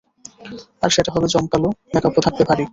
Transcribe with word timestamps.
আর 0.83 0.89
সেটা 0.89 1.09
হবে 1.15 1.27
জমকালো, 1.27 1.69
মেকআপও 1.93 2.21
থাকবে 2.25 2.43
ভারী। 2.49 2.65